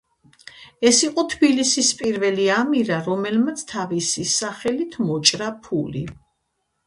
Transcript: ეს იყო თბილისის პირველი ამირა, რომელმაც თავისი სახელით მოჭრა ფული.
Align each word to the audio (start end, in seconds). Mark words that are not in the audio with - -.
ეს 0.89 1.01
იყო 1.07 1.23
თბილისის 1.33 1.89
პირველი 1.99 2.47
ამირა, 2.55 2.97
რომელმაც 3.09 3.61
თავისი 3.73 4.25
სახელით 4.37 4.97
მოჭრა 5.11 5.51
ფული. 5.69 6.03